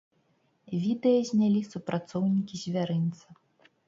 Відэа 0.85 1.19
знялі 1.31 1.61
супрацоўнікі 1.73 2.55
звярынца. 2.63 3.27